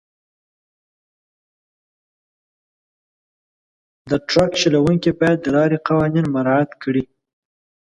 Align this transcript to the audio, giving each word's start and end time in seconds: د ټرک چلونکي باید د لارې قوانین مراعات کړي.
د 4.09 4.11
ټرک 4.29 4.51
چلونکي 4.61 5.11
باید 5.19 5.37
د 5.41 5.47
لارې 5.55 5.77
قوانین 5.87 6.25
مراعات 6.35 6.69
کړي. 6.83 7.03